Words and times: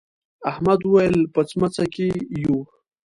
احمد 0.51 0.79
وويل: 0.83 1.17
په 1.33 1.41
سمڅه 1.49 1.85
کې 1.93 2.07
یو. 2.41 2.57